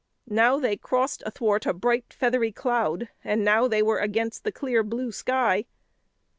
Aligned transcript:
Now 0.31 0.57
they 0.57 0.77
crossed 0.77 1.21
athwart 1.27 1.67
a 1.67 1.75
bright 1.75 2.11
feathery 2.11 2.51
cloud, 2.51 3.09
and 3.23 3.45
now 3.45 3.67
they 3.67 3.83
were 3.83 3.99
against 3.99 4.43
the 4.43 4.51
clear 4.51 4.81
blue 4.81 5.11
sky. 5.11 5.65